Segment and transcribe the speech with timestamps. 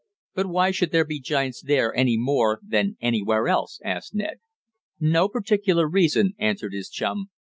[0.33, 4.39] "But why should there be giants there any more than anywhere else?" asked Ned.
[4.99, 7.29] "No particular reason," answered his chum.